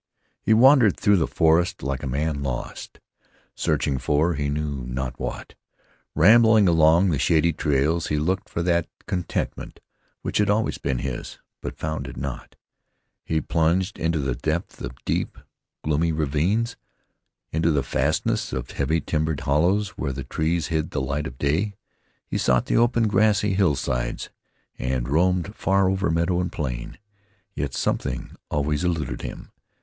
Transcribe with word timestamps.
He 0.41 0.51
wandered 0.55 0.97
through 0.99 1.17
the 1.17 1.27
forest 1.27 1.83
like 1.83 2.01
a 2.01 2.07
man 2.07 2.41
lost, 2.41 2.99
searching 3.53 3.99
for, 3.99 4.33
he 4.33 4.49
knew 4.49 4.83
not 4.87 5.19
what. 5.19 5.53
Rambling 6.15 6.67
along 6.67 7.11
the 7.11 7.19
shady 7.19 7.53
trails 7.53 8.07
he 8.07 8.17
looked 8.17 8.49
for 8.49 8.63
that 8.63 8.87
contentment 9.05 9.79
which 10.23 10.39
had 10.39 10.49
always 10.49 10.79
been 10.79 10.97
his, 10.97 11.37
but 11.61 11.77
found 11.77 12.07
it 12.07 12.17
not. 12.17 12.55
He 13.23 13.41
plunged 13.41 13.99
into 13.99 14.17
the 14.17 14.33
depths 14.33 14.81
of 14.81 14.93
deep, 15.05 15.37
gloomy 15.83 16.11
ravines; 16.11 16.77
into 17.51 17.69
the 17.69 17.83
fastnesses 17.83 18.53
of 18.53 18.71
heavy 18.71 19.01
timbered 19.01 19.41
hollows 19.41 19.89
where 19.89 20.13
the 20.13 20.23
trees 20.23 20.69
hid 20.69 20.89
the 20.89 20.99
light 20.99 21.27
of 21.27 21.37
day; 21.37 21.75
he 22.25 22.39
sought 22.39 22.65
the 22.65 22.75
open, 22.75 23.07
grassy 23.07 23.53
hillsides, 23.53 24.31
and 24.79 25.07
roamed 25.09 25.53
far 25.53 25.87
over 25.91 26.09
meadow 26.09 26.41
and 26.41 26.51
plain. 26.51 26.97
Yet 27.53 27.75
something 27.75 28.35
always 28.49 28.83
eluded 28.83 29.21
him. 29.21 29.51